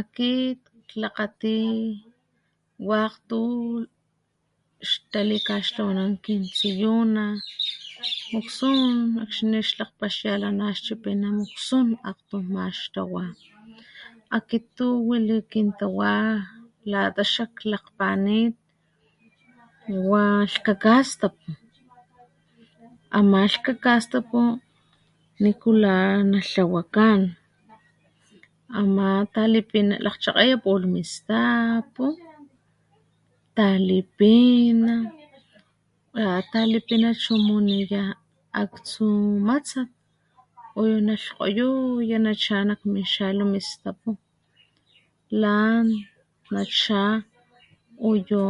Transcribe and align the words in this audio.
Akit 0.00 0.60
klakgati 0.92 1.56
wakg 2.88 3.14
tu 3.28 3.40
xtalikaxtlawanan 4.90 6.12
kin 6.24 6.40
tsiyuna 6.56 7.26
muksun 8.32 8.80
akxni 9.24 9.58
xlakgpaxialhnana 9.68 10.66
xchipina 10.78 11.28
muksun 11.38 11.86
akgtun 12.10 12.42
ma 12.54 12.62
ix 12.72 12.78
tawa 12.94 13.24
akit 14.36 14.64
tu 14.76 14.86
wili 15.08 15.36
kin 15.52 15.68
tawa 15.80 16.12
lata 16.90 17.22
xak 17.34 17.52
lakgpani 17.70 18.40
wa 20.10 20.22
lhkakastapu 20.52 21.50
ama 23.18 23.38
lhkakastapu 23.52 24.38
nikula 25.42 25.96
natlawakan 26.30 27.20
ama 28.78 29.08
talipina 29.34 29.94
lakgchakgeya 30.04 30.56
pulh 30.64 30.86
mi 30.92 31.02
stapu 31.14 32.04
talipina 33.56 34.94
lata 36.14 36.40
talipina 36.52 37.10
chu 37.22 37.32
muniya 37.46 38.02
aktsu 38.62 39.06
matsat 39.48 39.88
uyu 40.80 40.96
nalhkgoyoya 41.06 42.18
nacha 42.26 42.56
nak 42.68 42.80
mi 42.92 43.00
xalu 43.12 43.44
mi 43.52 43.60
stapu 43.70 44.10
lan 45.42 45.86
nacha 46.54 47.02
uyu 48.10 48.44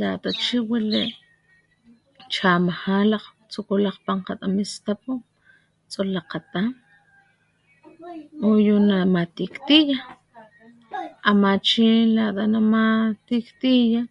lata 0.00 0.30
chi 0.42 0.56
wili 0.70 1.02
chamaja 2.32 2.98
lakg 3.10 3.26
tsuku 3.50 3.74
lakgpankgata 3.84 4.46
mi 4.56 4.64
stapu 4.74 5.12
tsolakgata 5.90 6.62
uyu 8.50 8.76
namatiktiya 8.88 9.98
ama 11.28 11.52
chi 11.66 11.88
lata 12.14 12.44
namatiktiya 12.52 14.02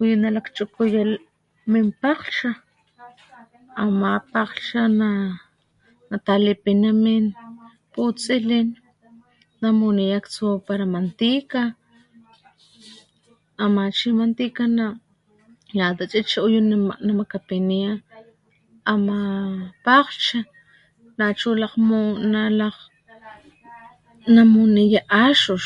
uyu 0.00 0.14
nalakchukuya 0.22 1.00
min 1.70 1.86
pakglhcha 2.02 2.50
ama 3.82 4.10
pakglhcha 4.32 4.80
na 4.98 5.08
natalipina 6.10 6.90
min 7.04 7.24
putsilin 7.92 8.68
namuniya 9.60 10.18
aktsu 10.20 10.46
para 10.66 10.84
mantika 10.94 11.62
ama 13.64 13.82
chi 13.96 14.08
mantika 14.18 14.64
na 14.78 14.84
lata 15.78 16.04
chichi 16.10 16.38
uyu 16.46 16.58
namakapiniya 17.06 17.92
ama 18.92 19.18
pakglhcha 19.86 20.40
nachu 21.16 21.50
na 22.32 22.42
lakg 22.60 22.78
namuniya 24.34 25.00
axux 25.24 25.64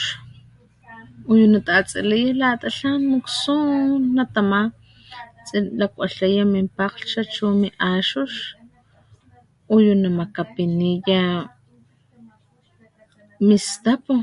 uyu 1.31 1.47
natatsiliya 1.47 2.39
lata 2.41 2.69
tlan 2.77 3.01
muksun 3.12 4.03
natama 4.17 4.62
lakwalhaya 5.81 6.43
min 6.53 6.67
pakglhcha 6.79 7.23
chu 7.34 7.45
mi 7.61 7.69
axux 7.93 8.33
uyu 9.77 9.93
namakapiniya 10.03 11.25
min 13.47 13.61
stapu 13.71 14.17